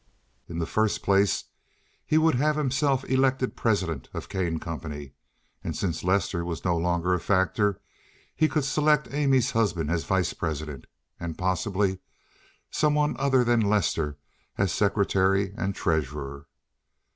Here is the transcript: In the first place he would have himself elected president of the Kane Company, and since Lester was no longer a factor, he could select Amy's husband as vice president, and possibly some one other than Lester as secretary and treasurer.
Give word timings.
In 0.49 0.57
the 0.57 0.65
first 0.65 1.03
place 1.03 1.43
he 2.07 2.17
would 2.17 2.33
have 2.33 2.55
himself 2.55 3.03
elected 3.05 3.55
president 3.55 4.09
of 4.15 4.23
the 4.23 4.29
Kane 4.29 4.57
Company, 4.57 5.13
and 5.63 5.75
since 5.77 6.03
Lester 6.03 6.43
was 6.43 6.65
no 6.65 6.75
longer 6.75 7.13
a 7.13 7.19
factor, 7.19 7.79
he 8.35 8.49
could 8.49 8.63
select 8.65 9.13
Amy's 9.13 9.51
husband 9.51 9.91
as 9.91 10.03
vice 10.05 10.33
president, 10.33 10.87
and 11.19 11.37
possibly 11.37 11.99
some 12.71 12.95
one 12.95 13.15
other 13.19 13.43
than 13.43 13.59
Lester 13.61 14.17
as 14.57 14.71
secretary 14.73 15.53
and 15.55 15.75
treasurer. 15.75 16.47